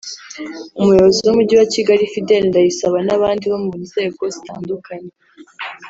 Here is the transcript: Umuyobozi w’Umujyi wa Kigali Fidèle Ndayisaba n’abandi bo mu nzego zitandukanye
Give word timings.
Umuyobozi 0.79 1.19
w’Umujyi 1.23 1.55
wa 1.61 1.67
Kigali 1.73 2.11
Fidèle 2.13 2.45
Ndayisaba 2.49 2.97
n’abandi 3.07 3.43
bo 3.51 3.57
mu 3.65 3.73
nzego 3.83 4.21
zitandukanye 4.33 5.11